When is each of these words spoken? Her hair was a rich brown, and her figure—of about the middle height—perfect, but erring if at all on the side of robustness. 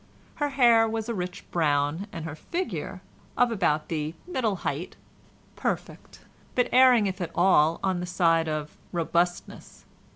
Her 0.37 0.49
hair 0.49 0.89
was 0.89 1.07
a 1.07 1.13
rich 1.13 1.45
brown, 1.51 2.07
and 2.11 2.25
her 2.25 2.33
figure—of 2.33 3.51
about 3.51 3.87
the 3.87 4.15
middle 4.25 4.55
height—perfect, 4.65 6.21
but 6.55 6.67
erring 6.73 7.05
if 7.05 7.21
at 7.21 7.29
all 7.35 7.79
on 7.83 7.99
the 7.99 8.07
side 8.07 8.49
of 8.49 8.75
robustness. 8.91 9.85